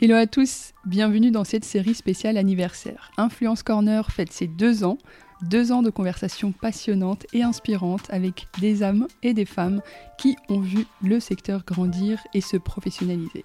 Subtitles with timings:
[0.00, 3.10] Hello à tous, bienvenue dans cette série spéciale anniversaire.
[3.16, 4.96] Influence Corner fête ses deux ans
[5.42, 9.82] Deux ans de conversations passionnantes et inspirantes avec des âmes et des femmes
[10.16, 13.44] qui ont vu le secteur grandir et se professionnaliser.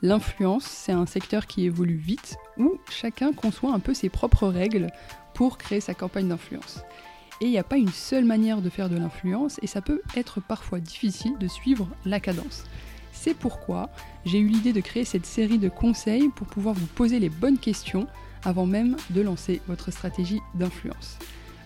[0.00, 4.92] L'influence, c'est un secteur qui évolue vite, où chacun conçoit un peu ses propres règles
[5.34, 6.84] pour créer sa campagne d'influence.
[7.40, 10.02] Et il n'y a pas une seule manière de faire de l'influence, et ça peut
[10.14, 12.62] être parfois difficile de suivre la cadence.
[13.20, 13.90] C'est pourquoi
[14.24, 17.58] j'ai eu l'idée de créer cette série de conseils pour pouvoir vous poser les bonnes
[17.58, 18.06] questions
[18.44, 21.18] avant même de lancer votre stratégie d'influence.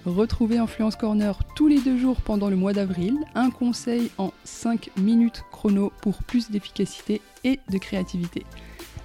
[0.07, 4.91] Retrouvez Influence Corner tous les deux jours pendant le mois d'avril, un conseil en 5
[4.97, 8.47] minutes chrono pour plus d'efficacité et de créativité.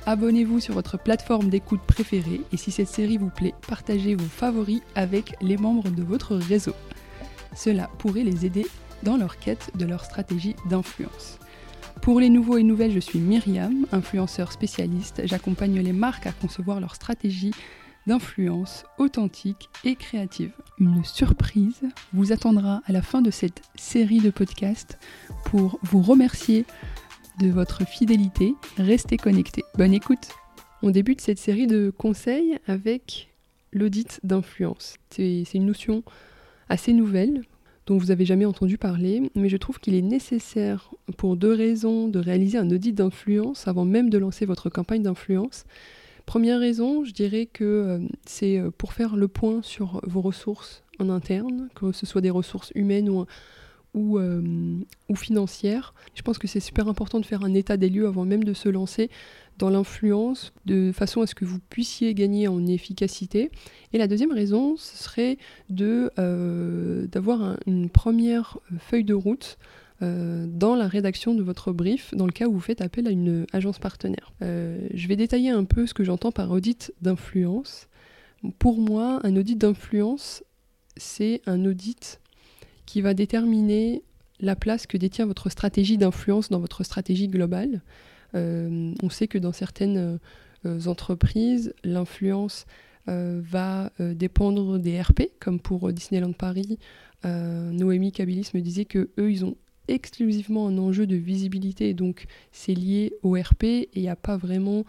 [0.06, 4.82] Abonnez-vous sur votre plateforme d'écoute préférée et si cette série vous plaît, partagez vos favoris
[4.96, 6.74] avec les membres de votre réseau.
[7.54, 8.66] Cela pourrait les aider
[9.04, 11.40] dans leur quête de leur stratégie d'influence.
[12.02, 15.22] Pour les nouveaux et nouvelles, je suis Myriam, influenceur spécialiste.
[15.26, 17.52] J'accompagne les marques à concevoir leur stratégie
[18.06, 20.54] d'influence authentique et créative.
[20.80, 21.82] Une surprise
[22.14, 24.98] vous attendra à la fin de cette série de podcasts
[25.46, 26.66] pour vous remercier
[27.40, 28.56] de votre fidélité.
[28.78, 29.64] Restez connectés.
[29.78, 30.30] Bonne écoute.
[30.84, 33.30] On débute cette série de conseils avec
[33.74, 34.96] l'audit d'influence.
[35.10, 36.04] C'est une notion
[36.70, 37.44] assez nouvelle
[37.88, 42.10] dont vous avez jamais entendu parler, mais je trouve qu'il est nécessaire pour deux raisons
[42.10, 45.64] de réaliser un audit d'influence avant même de lancer votre campagne d'influence.
[46.26, 50.84] Première raison, je dirais que euh, c'est euh, pour faire le point sur vos ressources
[51.00, 53.26] en interne, que ce soit des ressources humaines ou,
[53.94, 54.42] ou, euh,
[55.10, 55.94] ou financières.
[56.14, 58.54] Je pense que c'est super important de faire un état des lieux avant même de
[58.54, 59.10] se lancer
[59.58, 63.50] dans l'influence de façon à ce que vous puissiez gagner en efficacité.
[63.94, 65.38] Et la deuxième raison, ce serait
[65.80, 69.58] euh, d'avoir une première feuille de route
[70.04, 73.10] euh, dans la rédaction de votre brief, dans le cas où vous faites appel à
[73.10, 74.32] une agence partenaire.
[74.44, 77.88] Euh, je vais détailler un peu ce que j'entends par audit d'influence.
[78.60, 80.44] Pour moi, un audit d'influence,
[80.98, 82.20] c'est un audit
[82.88, 84.02] qui va déterminer
[84.40, 87.82] la place que détient votre stratégie d'influence dans votre stratégie globale.
[88.34, 90.20] Euh, on sait que dans certaines
[90.66, 92.66] euh, entreprises, l'influence
[93.10, 96.80] euh, va dépendre des RP, comme pour Disneyland Paris.
[97.24, 99.58] Noémie Kabilis me disait que eux, ils ont
[99.90, 104.38] exclusivement un enjeu de visibilité, donc c'est lié au RP et il n'y a pas
[104.38, 104.86] vraiment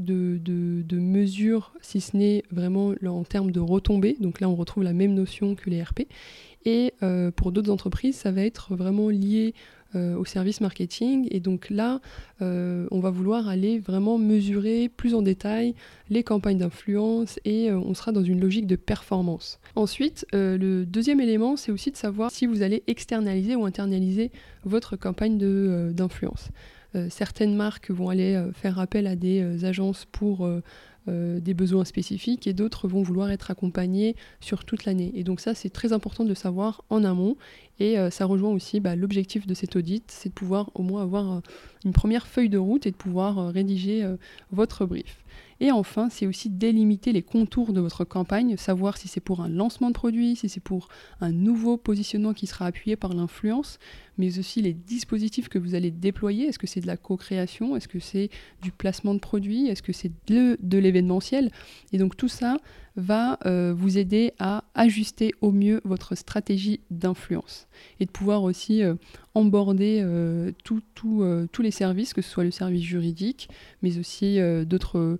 [0.00, 4.16] de, mesures, si ce n'est vraiment en termes de retombées.
[4.20, 6.02] Donc là, on retrouve la même notion que les RP.
[6.64, 6.92] Et
[7.36, 9.54] pour d'autres entreprises, ça va être vraiment lié
[9.96, 11.26] euh, au service marketing.
[11.32, 12.00] Et donc là,
[12.42, 15.74] euh, on va vouloir aller vraiment mesurer plus en détail
[16.10, 19.58] les campagnes d'influence et euh, on sera dans une logique de performance.
[19.74, 24.30] Ensuite, le deuxième élément, c'est aussi de savoir si vous allez externaliser ou internaliser
[24.64, 25.38] votre campagne
[25.92, 26.50] d'influence.
[27.08, 30.46] Certaines marques vont aller faire appel à des agences pour
[31.08, 35.10] euh, des besoins spécifiques et d'autres vont vouloir être accompagnés sur toute l'année.
[35.14, 37.36] Et donc ça, c'est très important de savoir en amont.
[37.78, 41.02] Et euh, ça rejoint aussi bah, l'objectif de cet audit, c'est de pouvoir au moins
[41.02, 41.40] avoir euh,
[41.86, 44.06] une première feuille de route et de pouvoir rédiger
[44.52, 45.24] votre brief.
[45.60, 49.48] Et enfin, c'est aussi délimiter les contours de votre campagne, savoir si c'est pour un
[49.48, 50.88] lancement de produit, si c'est pour
[51.20, 53.78] un nouveau positionnement qui sera appuyé par l'influence,
[54.16, 56.46] mais aussi les dispositifs que vous allez déployer.
[56.46, 57.76] Est-ce que c'est de la co-création?
[57.76, 58.30] Est-ce que c'est
[58.62, 61.50] du placement de produits Est-ce que c'est de, de l'événementiel?
[61.92, 62.56] Et donc tout ça
[62.96, 67.68] va euh, vous aider à ajuster au mieux votre stratégie d'influence
[68.00, 68.94] et de pouvoir aussi euh,
[69.34, 73.48] emborder euh, tous les services, que ce soit le service juridique,
[73.82, 75.18] mais aussi d'autres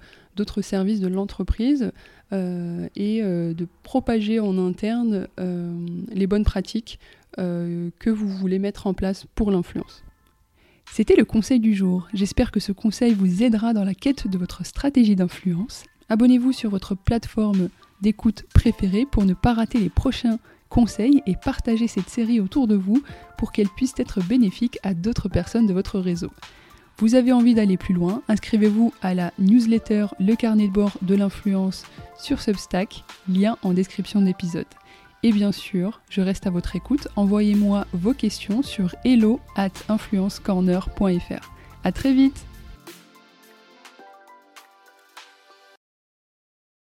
[0.63, 1.93] services de l'entreprise
[2.33, 5.29] et de propager en interne
[6.13, 6.99] les bonnes pratiques
[7.37, 10.05] que vous voulez mettre en place pour l'influence.
[10.93, 12.09] C'était le conseil du jour.
[12.13, 15.85] J'espère que ce conseil vous aidera dans la quête de votre stratégie d'influence.
[16.11, 17.69] Abonnez-vous sur votre plateforme
[18.03, 22.75] d'écoute préférée pour ne pas rater les prochains conseils et partagez cette série autour de
[22.75, 23.03] vous
[23.39, 26.31] pour qu'elle puisse être bénéfique à d'autres personnes de votre réseau.
[26.99, 31.15] Vous avez envie d'aller plus loin, inscrivez-vous à la newsletter Le carnet de bord de
[31.15, 31.85] l'influence
[32.19, 34.67] sur Substack, lien en description de l'épisode.
[35.23, 37.09] Et bien sûr, je reste à votre écoute.
[37.15, 41.53] Envoyez-moi vos questions sur hello at influencecorner.fr.
[41.85, 42.45] À très vite